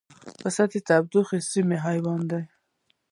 پسه 0.41 0.63
د 0.71 0.73
تودو 0.87 1.21
سیمو 1.49 1.77
حیوان 1.85 2.21
دی. 2.29 2.43